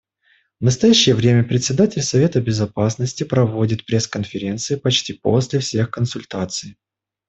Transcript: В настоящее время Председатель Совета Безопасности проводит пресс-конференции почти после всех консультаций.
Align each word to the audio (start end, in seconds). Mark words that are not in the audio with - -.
В 0.59 0.63
настоящее 0.63 1.13
время 1.13 1.43
Председатель 1.43 2.01
Совета 2.01 2.41
Безопасности 2.41 3.23
проводит 3.23 3.85
пресс-конференции 3.85 4.73
почти 4.75 5.13
после 5.13 5.59
всех 5.59 5.91
консультаций. 5.91 6.75